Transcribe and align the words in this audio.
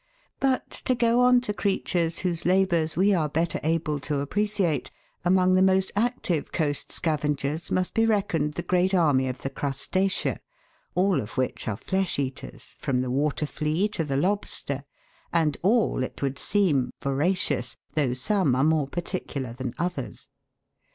But, 0.39 0.71
to 0.85 0.95
go 0.95 1.21
on 1.21 1.41
to 1.41 1.53
creatures 1.53 2.21
whose 2.25 2.43
labours 2.43 2.97
we 2.97 3.13
are 3.13 3.29
better 3.29 3.59
able 3.61 3.99
to 3.99 4.17
appreciate, 4.17 4.89
among 5.23 5.53
the 5.53 5.61
most 5.61 5.91
active 5.95 6.51
coast 6.51 6.91
scavengers 6.91 7.69
must 7.69 7.93
be 7.93 8.07
reckoned 8.07 8.53
the 8.55 8.63
great 8.63 8.95
army 8.95 9.27
of 9.27 9.43
the 9.43 9.51
Crustacea, 9.51 10.39
all 10.95 11.21
of 11.21 11.37
which 11.37 11.67
are 11.67 11.77
flesh 11.77 12.17
eaters, 12.17 12.75
from 12.79 13.01
the 13.01 13.11
water 13.11 13.45
flea 13.45 13.87
to 13.89 14.03
the 14.03 14.17
lobster, 14.17 14.85
and 15.31 15.57
all, 15.61 16.01
it 16.01 16.19
would 16.23 16.39
seem, 16.39 16.89
voracious, 16.99 17.77
though 17.93 18.15
some 18.15 18.55
are 18.55 18.63
more 18.63 18.87
par 18.87 19.03
ticular 19.03 19.55
than 19.55 19.71
others. 19.77 20.29